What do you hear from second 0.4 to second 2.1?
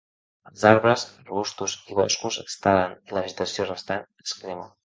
Els arbres, arbustos i